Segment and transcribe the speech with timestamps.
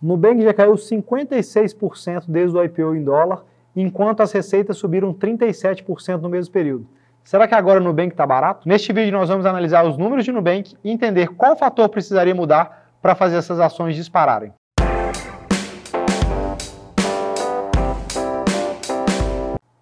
[0.00, 3.42] Nubank já caiu 56% desde o IPO em dólar,
[3.74, 6.86] enquanto as receitas subiram 37% no mesmo período.
[7.24, 8.68] Será que agora o Nubank está barato?
[8.68, 12.92] Neste vídeo nós vamos analisar os números de Nubank e entender qual fator precisaria mudar
[13.02, 14.52] para fazer essas ações dispararem.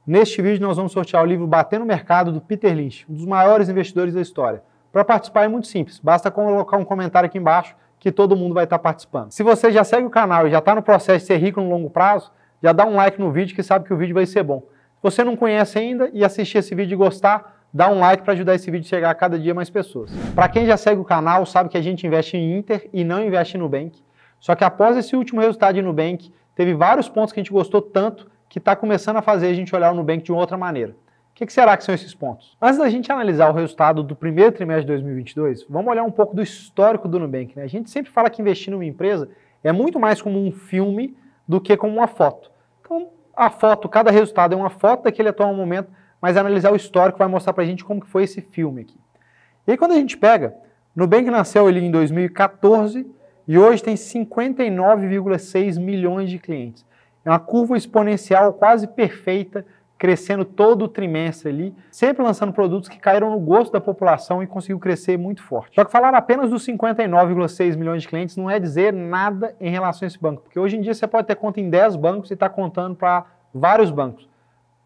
[0.07, 3.27] Neste vídeo nós vamos sortear o livro Bater no Mercado do Peter Lynch, um dos
[3.27, 4.63] maiores investidores da história.
[4.91, 7.77] Para participar é muito simples, basta colocar um comentário aqui embaixo
[8.07, 9.33] que todo mundo vai estar participando.
[9.33, 11.69] Se você já segue o canal e já está no processo de ser rico no
[11.69, 12.31] longo prazo,
[12.63, 14.61] já dá um like no vídeo que sabe que o vídeo vai ser bom.
[14.61, 18.33] Se você não conhece ainda e assistir esse vídeo e gostar, dá um like para
[18.35, 20.13] ajudar esse vídeo a chegar a cada dia mais pessoas.
[20.37, 23.25] Para quem já segue o canal, sabe que a gente investe em Inter e não
[23.25, 24.01] investe em Nubank.
[24.39, 27.83] Só que após esse último resultado de Nubank, teve vários pontos que a gente gostou
[27.83, 30.95] tanto que está começando a fazer a gente olhar o Nubank de outra maneira.
[31.37, 32.57] O que, que, será que são esses pontos?
[32.63, 36.35] Antes da gente analisar o resultado do primeiro trimestre de 2022, vamos olhar um pouco
[36.35, 37.55] do histórico do Nubank.
[37.55, 37.63] Né?
[37.63, 39.29] A gente sempre fala que investir numa empresa
[39.63, 41.15] é muito mais como um filme
[41.47, 42.51] do que como uma foto.
[42.81, 45.91] Então, a foto, cada resultado é uma foto daquele atual momento,
[46.23, 48.99] mas analisar o histórico vai mostrar para a gente como que foi esse filme aqui.
[49.67, 50.55] E aí, quando a gente pega,
[50.97, 53.07] Nubank nasceu ali em 2014
[53.47, 56.87] e hoje tem 59,6 milhões de clientes.
[57.27, 59.67] É uma curva exponencial quase perfeita
[59.99, 64.47] crescendo todo o trimestre ali, sempre lançando produtos que caíram no gosto da população e
[64.47, 65.75] conseguiu crescer muito forte.
[65.75, 70.05] Só que falar apenas dos 59,6 milhões de clientes não é dizer nada em relação
[70.05, 72.35] a esse banco, porque hoje em dia você pode ter conta em 10 bancos e
[72.35, 73.25] está contando para
[73.55, 74.29] vários bancos.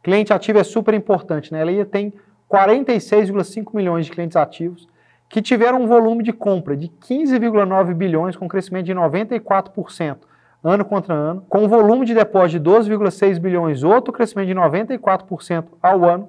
[0.03, 1.61] Cliente ativo é super importante, né?
[1.61, 2.13] Ela tem
[2.49, 4.89] 46,5 milhões de clientes ativos
[5.29, 10.30] que tiveram um volume de compra de 15,9 bilhões com crescimento de 94%
[10.63, 15.65] ano contra ano, com um volume de depósito de 12,6 bilhões, outro crescimento de 94%
[15.83, 16.29] ao ano,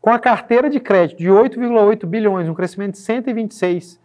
[0.00, 3.98] com a carteira de crédito de 8,8 bilhões, um crescimento de 126%,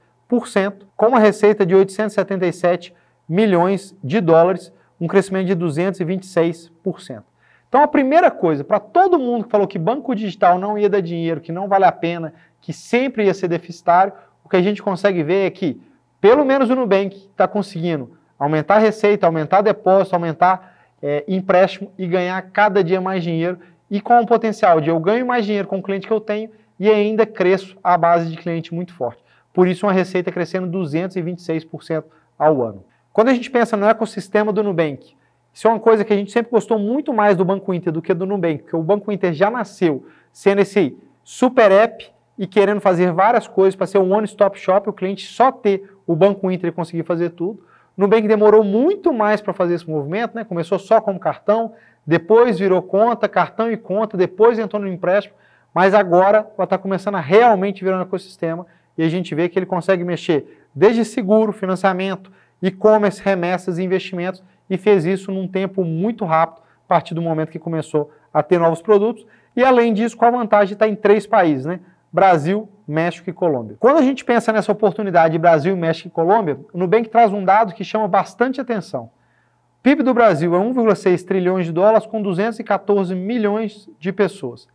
[0.95, 2.95] com uma receita de 877
[3.27, 7.23] milhões de dólares, um crescimento de 226%.
[7.67, 11.01] Então a primeira coisa, para todo mundo que falou que banco digital não ia dar
[11.01, 14.11] dinheiro, que não vale a pena, que sempre ia ser deficitário,
[14.43, 15.79] o que a gente consegue ver é que,
[16.19, 22.07] pelo menos o Nubank está conseguindo aumentar a receita, aumentar depósito, aumentar é, empréstimo e
[22.07, 23.59] ganhar cada dia mais dinheiro
[23.91, 26.49] e com o potencial de eu ganho mais dinheiro com o cliente que eu tenho
[26.79, 29.21] e ainda cresço a base de cliente muito forte.
[29.53, 32.03] Por isso, uma receita crescendo 226%
[32.37, 32.83] ao ano.
[33.11, 35.13] Quando a gente pensa no ecossistema do Nubank,
[35.53, 38.01] isso é uma coisa que a gente sempre gostou muito mais do Banco Inter do
[38.01, 42.79] que do Nubank, porque o Banco Inter já nasceu sendo esse super app e querendo
[42.79, 46.69] fazer várias coisas para ser um one-stop shop, o cliente só ter o Banco Inter
[46.69, 47.61] e conseguir fazer tudo.
[47.99, 50.45] Nubank demorou muito mais para fazer esse movimento, né?
[50.45, 51.73] começou só como cartão,
[52.07, 55.35] depois virou conta, cartão e conta, depois entrou no empréstimo,
[55.73, 58.65] mas agora ela está começando a realmente virar um ecossistema
[58.97, 64.41] e a gente vê que ele consegue mexer desde seguro, financiamento, e-commerce, remessas e investimentos
[64.69, 68.59] e fez isso num tempo muito rápido, a partir do momento que começou a ter
[68.59, 69.25] novos produtos.
[69.57, 71.81] E além disso, com a vantagem de estar em três países, né?
[72.11, 73.77] Brasil, México e Colômbia.
[73.79, 77.43] Quando a gente pensa nessa oportunidade de Brasil, México e Colômbia, o Nubank traz um
[77.43, 79.03] dado que chama bastante atenção.
[79.79, 84.67] O PIB do Brasil é 1,6 trilhões de dólares com 214 milhões de pessoas.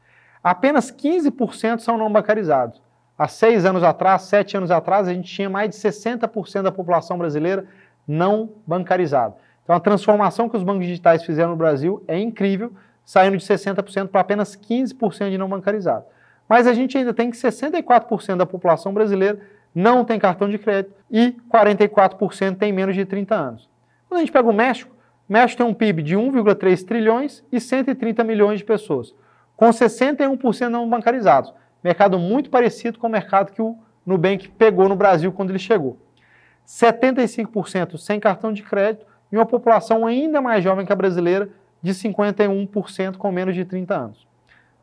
[0.43, 2.81] Apenas 15% são não bancarizados.
[3.17, 7.17] Há seis anos atrás, sete anos atrás, a gente tinha mais de 60% da população
[7.17, 7.65] brasileira
[8.07, 9.37] não bancarizada.
[9.63, 12.73] Então a transformação que os bancos digitais fizeram no Brasil é incrível,
[13.05, 16.05] saindo de 60% para apenas 15% de não bancarizado.
[16.49, 19.41] Mas a gente ainda tem que 64% da população brasileira
[19.75, 23.69] não tem cartão de crédito e 44% tem menos de 30 anos.
[24.09, 24.95] Quando a gente pega o México,
[25.29, 29.15] o México tem um PIB de 1,3 trilhões e 130 milhões de pessoas,
[29.57, 31.53] com 61% não bancarizados.
[31.83, 33.77] Mercado muito parecido com o mercado que o
[34.07, 35.99] Nubank pegou no Brasil quando ele chegou.
[36.67, 41.49] 75% sem cartão de crédito e uma população ainda mais jovem que a brasileira,
[41.83, 44.27] de 51% com menos de 30 anos.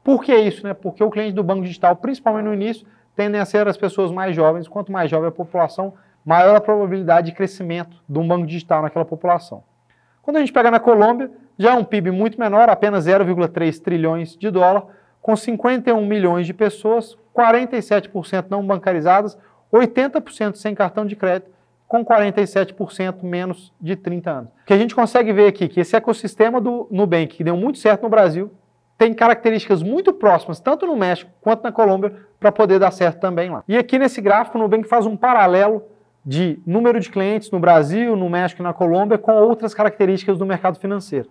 [0.04, 0.66] Por que isso?
[0.66, 0.74] Né?
[0.74, 2.86] Porque o cliente do banco digital, principalmente no início,
[3.16, 4.68] tendem a ser as pessoas mais jovens.
[4.68, 5.94] Quanto mais jovem a população,
[6.26, 9.64] maior a probabilidade de crescimento de um banco digital naquela população.
[10.22, 14.36] Quando a gente pega na Colômbia, já é um PIB muito menor, apenas 0,3 trilhões
[14.36, 14.86] de dólar,
[15.22, 19.38] com 51 milhões de pessoas, 47% não bancarizadas,
[19.72, 21.52] 80% sem cartão de crédito,
[21.88, 24.50] com 47% menos de 30 anos.
[24.64, 27.80] O que a gente consegue ver aqui, que esse ecossistema do Nubank, que deu muito
[27.80, 28.52] certo no Brasil,
[29.02, 33.50] tem características muito próximas, tanto no México quanto na Colômbia, para poder dar certo também
[33.50, 33.64] lá.
[33.68, 35.82] E aqui nesse gráfico, o Nubank faz um paralelo
[36.24, 40.46] de número de clientes no Brasil, no México e na Colômbia com outras características do
[40.46, 41.28] mercado financeiro.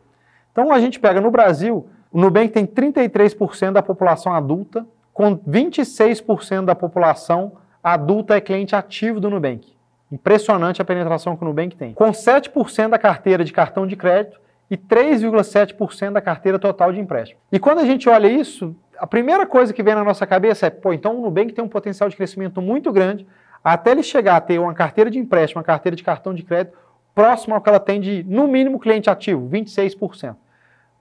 [0.51, 4.85] Então a gente pega no Brasil, o Nubank tem 33% da população adulta,
[5.15, 7.53] com 26% da população
[7.85, 9.77] adulta é cliente ativo do Nubank.
[10.11, 11.95] Impressionante a penetração que o Nubank tem.
[11.95, 14.40] Com 7% da carteira de cartão de crédito
[14.71, 17.41] e 3,7% da carteira total de empréstimo.
[17.51, 20.71] E quando a gente olha isso, a primeira coisa que vem na nossa cabeça é,
[20.71, 23.27] pô, então o Nubank tem um potencial de crescimento muito grande
[23.63, 26.79] até ele chegar a ter uma carteira de empréstimo, uma carteira de cartão de crédito
[27.15, 30.37] próximo ao que ela tem de, no mínimo, cliente ativo, 26%.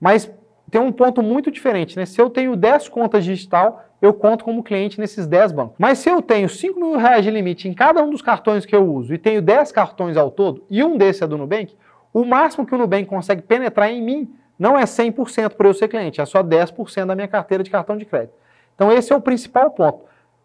[0.00, 0.30] Mas
[0.70, 2.04] tem um ponto muito diferente, né?
[2.04, 5.76] Se eu tenho 10 contas digital, eu conto como cliente nesses 10 bancos.
[5.78, 8.74] Mas se eu tenho 5 mil reais de limite em cada um dos cartões que
[8.74, 11.76] eu uso e tenho 10 cartões ao todo, e um desses é do Nubank,
[12.12, 15.88] o máximo que o Nubank consegue penetrar em mim não é 100% por eu ser
[15.88, 18.34] cliente, é só 10% da minha carteira de cartão de crédito.
[18.74, 20.04] Então esse é o principal ponto.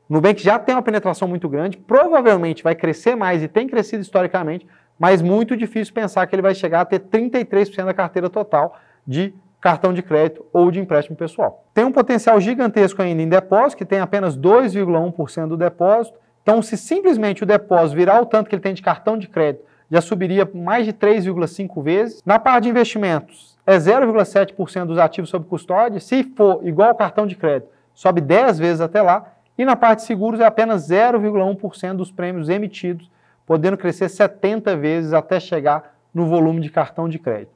[0.10, 4.02] O Nubank já tem uma penetração muito grande, provavelmente vai crescer mais e tem crescido
[4.02, 4.68] historicamente,
[4.98, 9.34] mas muito difícil pensar que ele vai chegar a ter 33% da carteira total de
[9.60, 11.66] cartão de crédito ou de empréstimo pessoal.
[11.74, 16.18] Tem um potencial gigantesco ainda em depósito, que tem apenas 2,1% do depósito.
[16.44, 19.66] Então, se simplesmente o depósito virar o tanto que ele tem de cartão de crédito,
[19.96, 22.22] já subiria mais de 3,5 vezes.
[22.26, 26.02] Na parte de investimentos, é 0,7% dos ativos sob custódia.
[26.02, 29.32] Se for igual ao cartão de crédito, sobe 10 vezes até lá.
[29.58, 33.10] E na parte de seguros é apenas 0,1% dos prêmios emitidos,
[33.46, 37.56] podendo crescer 70 vezes até chegar no volume de cartão de crédito.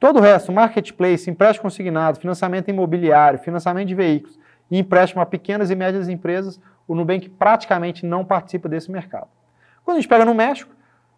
[0.00, 4.36] Todo o resto, marketplace, empréstimo consignado, financiamento imobiliário, financiamento de veículos
[4.68, 9.28] e empréstimo a pequenas e médias empresas, o Nubank praticamente não participa desse mercado.
[9.84, 10.74] Quando a gente pega no México,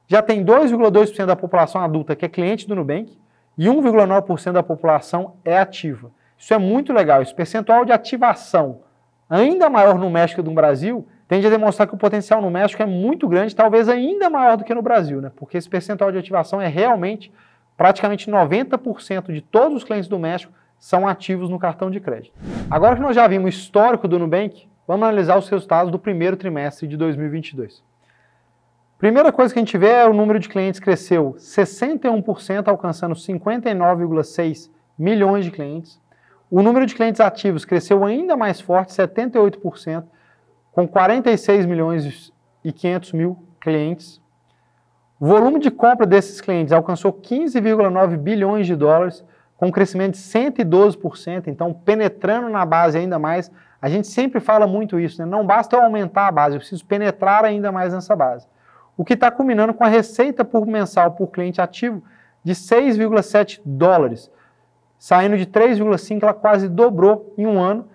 [0.08, 3.16] já tem 2,2% da população adulta que é cliente do Nubank
[3.58, 6.10] e 1,9% da população é ativa.
[6.36, 7.20] Isso é muito legal.
[7.20, 8.80] Esse percentual de ativação,
[9.28, 12.50] ainda maior no México do que no Brasil, tende a demonstrar que o potencial no
[12.50, 15.30] México é muito grande, talvez ainda maior do que no Brasil, né?
[15.36, 17.30] porque esse percentual de ativação é realmente
[17.76, 22.32] praticamente 90% de todos os clientes do México são ativos no cartão de crédito.
[22.70, 26.36] Agora que nós já vimos o histórico do Nubank, vamos analisar os resultados do primeiro
[26.36, 27.82] trimestre de 2022.
[28.98, 34.68] Primeira coisa que a gente vê é o número de clientes cresceu 61%, alcançando 59,6
[34.98, 36.00] milhões de clientes.
[36.50, 40.02] O número de clientes ativos cresceu ainda mais forte, 78%,
[40.72, 42.32] com 46 milhões
[42.64, 44.20] e 500 mil clientes.
[45.20, 49.24] O volume de compra desses clientes alcançou 15,9 bilhões de dólares,
[49.56, 53.48] com um crescimento de 112%, então penetrando na base ainda mais.
[53.80, 55.24] A gente sempre fala muito isso, né?
[55.24, 58.48] não basta eu aumentar a base, eu preciso penetrar ainda mais nessa base
[58.98, 62.02] o que está culminando com a receita por mensal por cliente ativo
[62.42, 64.28] de 6,7 dólares,
[64.98, 67.88] saindo de 3,5, ela quase dobrou em um ano,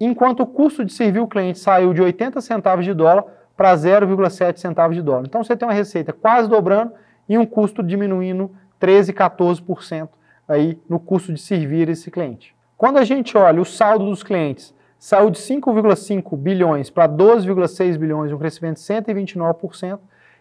[0.00, 3.24] enquanto o custo de servir o cliente saiu de 80 centavos de dólar
[3.54, 5.24] para 0,7 centavos de dólar.
[5.26, 6.92] Então você tem uma receita quase dobrando
[7.28, 10.08] e um custo diminuindo 13, 14%
[10.48, 12.56] aí no custo de servir esse cliente.
[12.78, 18.32] Quando a gente olha o saldo dos clientes, saiu de 5,5 bilhões para 12,6 bilhões,
[18.32, 19.98] um crescimento de 129%,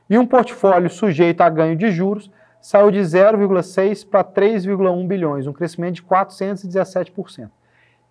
[0.10, 2.32] e um portfólio sujeito a ganho de juros
[2.62, 7.50] saiu de 0,6 para 3,1 bilhões, um crescimento de 417%.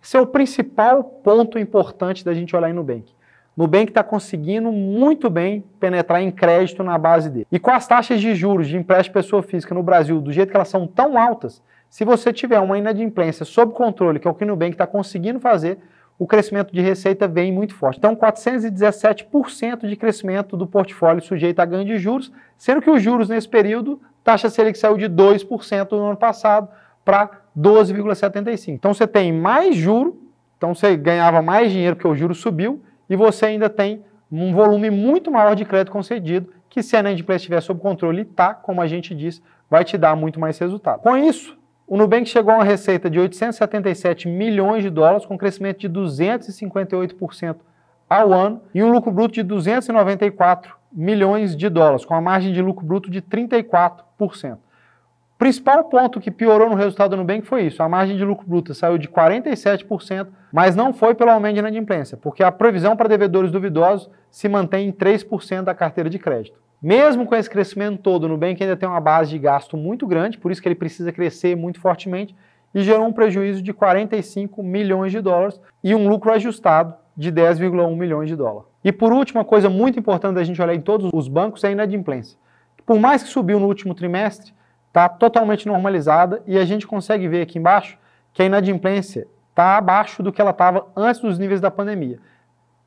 [0.01, 3.13] Esse é o principal ponto importante da gente olhar em Nubank.
[3.57, 7.47] Nubank está conseguindo muito bem penetrar em crédito na base dele.
[7.51, 10.55] E com as taxas de juros de empréstimo pessoa física no Brasil, do jeito que
[10.55, 14.43] elas são tão altas, se você tiver uma inadimplência sob controle, que é o que
[14.43, 15.79] o Nubank está conseguindo fazer,
[16.17, 17.97] o crescimento de receita vem muito forte.
[17.97, 23.27] Então, 417% de crescimento do portfólio sujeito a ganho de juros, sendo que os juros
[23.27, 26.69] nesse período, taxa Selic saiu de 2% no ano passado
[27.03, 28.69] para 12,75%.
[28.69, 30.21] Então, você tem mais juro,
[30.57, 34.89] então você ganhava mais dinheiro porque o juro subiu, e você ainda tem um volume
[34.89, 38.81] muito maior de crédito concedido, que se a inadimplência estiver sob controle e está, como
[38.81, 41.01] a gente disse, vai te dar muito mais resultado.
[41.01, 41.57] Com isso,
[41.87, 47.57] o Nubank chegou a uma receita de 877 milhões de dólares, com crescimento de 258%
[48.09, 52.61] ao ano, e um lucro bruto de 294 milhões de dólares, com a margem de
[52.61, 54.55] lucro bruto de 34%.
[54.55, 57.83] O principal ponto que piorou no resultado do Nubank foi isso.
[57.83, 62.17] A margem de lucro bruto saiu de 47%, mas não foi pelo aumento de inadimplência,
[62.17, 66.64] porque a previsão para devedores duvidosos se mantém em 3% da carteira de crédito.
[66.81, 70.37] Mesmo com esse crescimento todo, o Nubank ainda tem uma base de gasto muito grande,
[70.37, 72.35] por isso que ele precisa crescer muito fortemente,
[72.73, 77.95] e gerou um prejuízo de 45 milhões de dólares e um lucro ajustado de 10,1
[77.95, 78.67] milhões de dólares.
[78.83, 81.69] E por último, uma coisa muito importante da gente olhar em todos os bancos é
[81.69, 82.37] a inadimplência.
[82.85, 84.53] Por mais que subiu no último trimestre,
[84.89, 87.97] está totalmente normalizada e a gente consegue ver aqui embaixo
[88.33, 92.19] que a inadimplência está abaixo do que ela estava antes dos níveis da pandemia.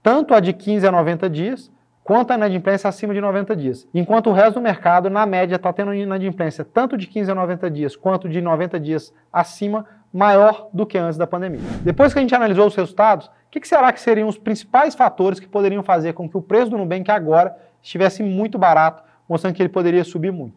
[0.03, 1.71] Tanto a de 15 a 90 dias,
[2.09, 3.87] quanto a inadimplência acima de 90 dias.
[3.93, 7.71] Enquanto o resto do mercado, na média, está tendo inadimplência tanto de 15 a 90
[7.71, 11.61] dias quanto de 90 dias acima, maior do que antes da pandemia.
[11.83, 14.95] Depois que a gente analisou os resultados, o que, que será que seriam os principais
[14.95, 19.55] fatores que poderiam fazer com que o preço do Nubank agora estivesse muito barato mostrando
[19.55, 20.57] que ele poderia subir muito.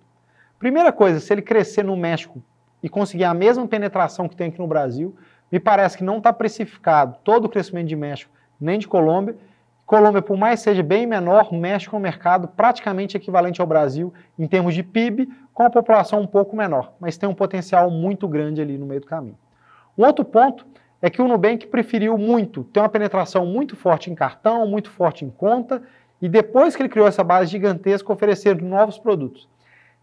[0.58, 2.42] Primeira coisa, se ele crescer no México
[2.82, 5.14] e conseguir a mesma penetração que tem aqui no Brasil,
[5.52, 9.36] me parece que não está precificado todo o crescimento de México nem de Colômbia.
[9.86, 14.48] Colômbia, por mais seja bem menor, México é um mercado praticamente equivalente ao Brasil em
[14.48, 18.62] termos de PIB, com a população um pouco menor, mas tem um potencial muito grande
[18.62, 19.38] ali no meio do caminho.
[19.98, 20.66] Um outro ponto
[21.02, 25.26] é que o Nubank preferiu muito ter uma penetração muito forte em cartão, muito forte
[25.26, 25.82] em conta,
[26.22, 29.50] e depois que ele criou essa base gigantesca, oferecer novos produtos.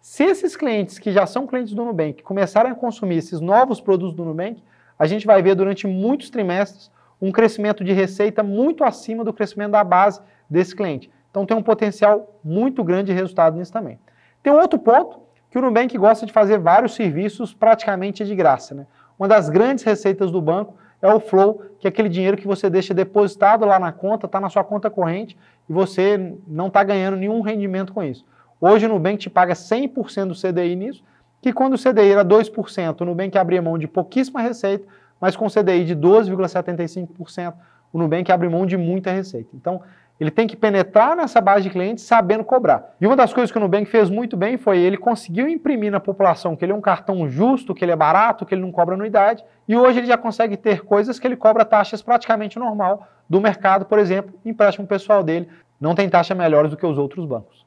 [0.01, 4.15] Se esses clientes que já são clientes do Nubank começarem a consumir esses novos produtos
[4.15, 4.63] do Nubank,
[4.99, 9.73] a gente vai ver durante muitos trimestres um crescimento de receita muito acima do crescimento
[9.73, 11.11] da base desse cliente.
[11.31, 13.99] Então tem um potencial muito grande de resultado nisso também.
[14.43, 15.21] Tem um outro ponto
[15.51, 18.75] que o Nubank gosta de fazer vários serviços praticamente de graça.
[18.75, 18.87] Né?
[19.19, 22.69] Uma das grandes receitas do banco é o flow, que é aquele dinheiro que você
[22.69, 25.37] deixa depositado lá na conta, está na sua conta corrente
[25.69, 28.25] e você não está ganhando nenhum rendimento com isso.
[28.61, 31.05] Hoje o Nubank te paga 100% do CDI nisso,
[31.41, 34.89] que quando o CDI era 2%, o Nubank abria mão de pouquíssima receita,
[35.21, 37.55] mas com CDI de 12,75%,
[37.93, 39.51] o Nubank abre mão de muita receita.
[39.55, 39.81] Então,
[40.21, 42.95] ele tem que penetrar nessa base de clientes sabendo cobrar.
[43.01, 46.01] E uma das coisas que o Nubank fez muito bem foi ele conseguiu imprimir na
[46.01, 48.95] população que ele é um cartão justo, que ele é barato, que ele não cobra
[48.95, 53.41] anuidade, e hoje ele já consegue ter coisas que ele cobra taxas praticamente normal do
[53.41, 55.49] mercado, por exemplo, empréstimo pessoal dele
[55.81, 57.65] não tem taxa melhores do que os outros bancos.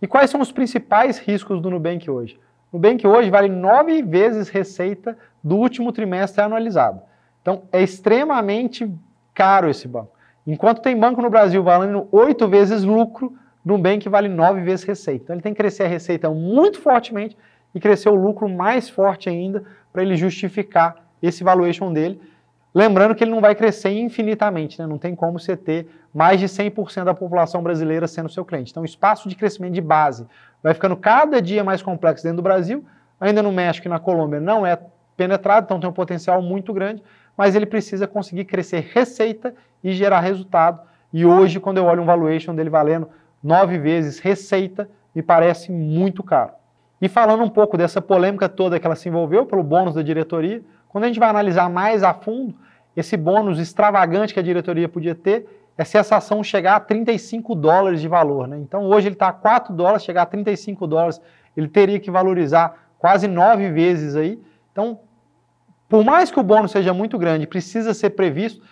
[0.00, 2.40] E quais são os principais riscos do Nubank hoje?
[2.72, 7.02] Nubank hoje vale nove vezes receita do último trimestre anualizado.
[7.42, 8.90] Então é extremamente
[9.34, 10.12] caro esse banco.
[10.46, 15.24] Enquanto tem banco no Brasil valendo oito vezes lucro, Nubank vale nove vezes receita.
[15.24, 17.36] Então ele tem que crescer a receita muito fortemente
[17.74, 19.62] e crescer o lucro mais forte ainda
[19.92, 22.20] para ele justificar esse valuation dele.
[22.74, 24.86] Lembrando que ele não vai crescer infinitamente, né?
[24.86, 28.70] não tem como você ter mais de 100% da população brasileira sendo seu cliente.
[28.70, 30.26] Então o espaço de crescimento de base
[30.62, 32.84] vai ficando cada dia mais complexo dentro do Brasil.
[33.20, 34.78] Ainda no México e na Colômbia não é
[35.16, 37.02] penetrado, então tem um potencial muito grande
[37.36, 40.80] mas ele precisa conseguir crescer receita e gerar resultado.
[41.12, 43.08] E hoje, quando eu olho um valuation dele valendo
[43.42, 46.52] nove vezes receita, me parece muito caro.
[47.00, 50.62] E falando um pouco dessa polêmica toda que ela se envolveu pelo bônus da diretoria,
[50.92, 52.54] quando a gente vai analisar mais a fundo,
[52.94, 57.54] esse bônus extravagante que a diretoria podia ter é se essa ação chegar a 35
[57.54, 58.46] dólares de valor.
[58.46, 58.58] Né?
[58.58, 61.20] Então hoje ele está a 4 dólares, chegar a 35 dólares,
[61.56, 64.38] ele teria que valorizar quase nove vezes aí.
[64.70, 65.00] Então
[65.88, 68.62] por mais que o bônus seja muito grande, precisa ser previsto,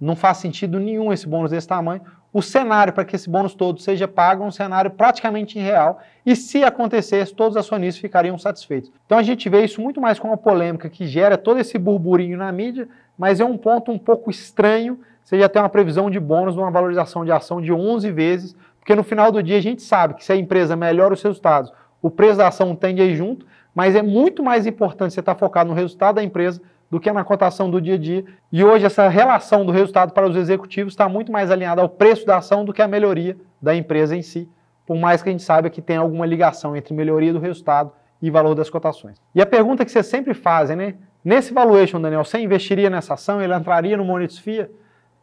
[0.00, 2.02] não faz sentido nenhum esse bônus desse tamanho.
[2.32, 6.34] O cenário para que esse bônus todo seja pago é um cenário praticamente irreal e
[6.34, 8.90] se acontecesse, todos os acionistas ficariam satisfeitos.
[9.04, 12.38] Então a gente vê isso muito mais como uma polêmica que gera todo esse burburinho
[12.38, 16.18] na mídia, mas é um ponto um pouco estranho você já tem uma previsão de
[16.18, 19.82] bônus uma valorização de ação de 11 vezes, porque no final do dia a gente
[19.82, 23.14] sabe que se a empresa melhora os resultados, o preço da ação tende a ir
[23.14, 26.60] junto, mas é muito mais importante você estar focado no resultado da empresa
[26.92, 28.22] do que na cotação do dia a dia.
[28.52, 32.26] E hoje essa relação do resultado para os executivos está muito mais alinhada ao preço
[32.26, 34.46] da ação do que à melhoria da empresa em si,
[34.84, 38.30] por mais que a gente saiba que tem alguma ligação entre melhoria do resultado e
[38.30, 39.16] valor das cotações.
[39.34, 40.96] E a pergunta que vocês sempre fazem, né?
[41.24, 43.40] Nesse valuation, Daniel, você investiria nessa ação?
[43.40, 44.70] Ele entraria no Monetisfia?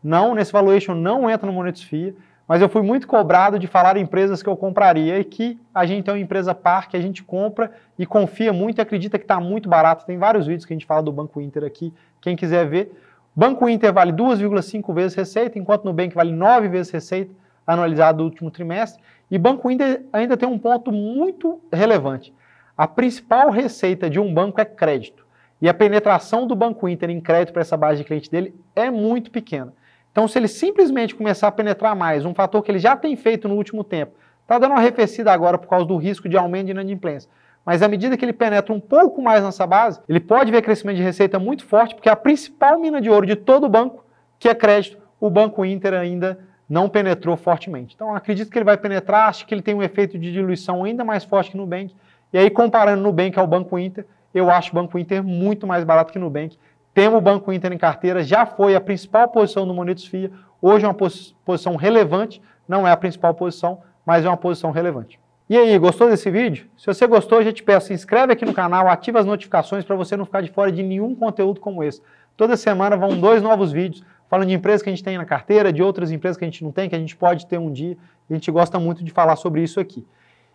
[0.03, 2.15] Não, nesse valuation não entra no Monetisfia
[2.49, 5.85] mas eu fui muito cobrado de falar em empresas que eu compraria e que a
[5.85, 9.23] gente tem uma empresa par que a gente compra e confia muito e acredita que
[9.23, 10.03] está muito barato.
[10.03, 12.91] Tem vários vídeos que a gente fala do Banco Inter aqui, quem quiser ver.
[13.35, 17.31] Banco Inter vale 2,5 vezes receita, enquanto no Nubank vale 9 vezes receita
[17.67, 18.99] anualizada do último trimestre.
[19.29, 22.33] E Banco Inter ainda tem um ponto muito relevante.
[22.75, 25.23] A principal receita de um banco é crédito.
[25.61, 28.89] E a penetração do Banco Inter em crédito para essa base de cliente dele é
[28.89, 29.71] muito pequena.
[30.11, 33.47] Então, se ele simplesmente começar a penetrar mais, um fator que ele já tem feito
[33.47, 36.71] no último tempo, está dando uma arrefecida agora por causa do risco de aumento de
[36.71, 37.29] inadimplência.
[37.65, 40.97] Mas à medida que ele penetra um pouco mais nessa base, ele pode ver crescimento
[40.97, 44.03] de receita muito forte, porque a principal mina de ouro de todo o banco,
[44.39, 47.93] que é crédito, o Banco Inter ainda não penetrou fortemente.
[47.95, 51.03] Então, acredito que ele vai penetrar, acho que ele tem um efeito de diluição ainda
[51.03, 51.95] mais forte que no Nubank.
[52.31, 56.11] E aí, comparando Nubank ao Banco Inter, eu acho o Banco Inter muito mais barato
[56.11, 56.57] que o Nubank.
[56.93, 60.31] Temos o Banco Inter em carteira, já foi a principal posição do Monetos FIA,
[60.61, 65.19] hoje é uma posição relevante, não é a principal posição, mas é uma posição relevante.
[65.49, 66.67] E aí, gostou desse vídeo?
[66.77, 69.95] Se você gostou, já te peço, se inscreve aqui no canal, ativa as notificações para
[69.95, 72.01] você não ficar de fora de nenhum conteúdo como esse.
[72.37, 75.73] Toda semana vão dois novos vídeos falando de empresas que a gente tem na carteira,
[75.73, 77.97] de outras empresas que a gente não tem, que a gente pode ter um dia.
[78.29, 80.05] A gente gosta muito de falar sobre isso aqui.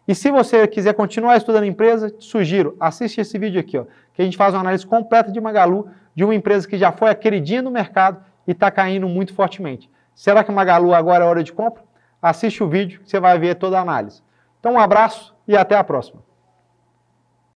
[0.07, 4.23] E se você quiser continuar estudando empresa, te sugiro, assiste esse vídeo aqui, ó, que
[4.23, 7.15] a gente faz uma análise completa de Magalu, de uma empresa que já foi a
[7.15, 9.91] queridinha do mercado e está caindo muito fortemente.
[10.15, 11.83] Será que Magalu agora é hora de compra?
[12.23, 14.23] Assiste o vídeo que você vai ver toda a análise.
[14.61, 16.24] Então um abraço e até a próxima.